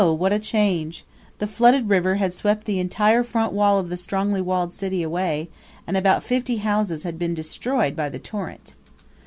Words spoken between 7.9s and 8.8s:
by the torrent.